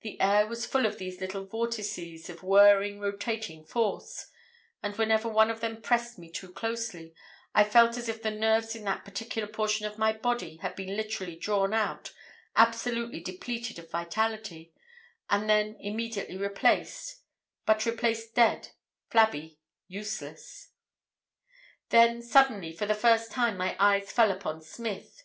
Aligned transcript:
The 0.00 0.18
air 0.22 0.46
was 0.46 0.64
full 0.64 0.86
of 0.86 0.96
these 0.96 1.20
little 1.20 1.44
vortices 1.44 2.30
of 2.30 2.42
whirring, 2.42 2.98
rotating 2.98 3.62
force, 3.62 4.28
and 4.82 4.96
whenever 4.96 5.28
one 5.28 5.50
of 5.50 5.60
them 5.60 5.82
pressed 5.82 6.18
me 6.18 6.30
too 6.30 6.50
closely 6.54 7.14
I 7.54 7.64
felt 7.64 7.98
as 7.98 8.08
if 8.08 8.22
the 8.22 8.30
nerves 8.30 8.74
in 8.74 8.84
that 8.84 9.04
particular 9.04 9.46
portion 9.46 9.84
of 9.84 9.98
my 9.98 10.14
body 10.14 10.56
had 10.62 10.76
been 10.76 10.96
literally 10.96 11.36
drawn 11.36 11.74
out, 11.74 12.10
absolutely 12.56 13.20
depleted 13.20 13.78
of 13.78 13.90
vitality, 13.90 14.72
and 15.28 15.50
then 15.50 15.76
immediately 15.78 16.38
replaced—but 16.38 17.84
replaced 17.84 18.34
dead, 18.34 18.70
flabby, 19.10 19.58
useless. 19.86 20.70
"Then, 21.90 22.22
suddenly, 22.22 22.72
for 22.72 22.86
the 22.86 22.94
first 22.94 23.30
time 23.30 23.58
my 23.58 23.76
eyes 23.78 24.10
fell 24.10 24.30
upon 24.30 24.62
Smith. 24.62 25.24